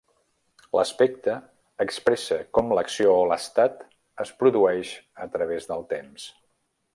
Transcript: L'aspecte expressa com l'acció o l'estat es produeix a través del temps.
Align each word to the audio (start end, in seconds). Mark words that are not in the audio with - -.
L'aspecte 0.77 1.35
expressa 1.85 2.39
com 2.59 2.73
l'acció 2.77 3.13
o 3.19 3.27
l'estat 3.33 3.85
es 4.25 4.33
produeix 4.41 4.95
a 5.27 5.29
través 5.37 5.71
del 5.75 5.87
temps. 5.97 6.27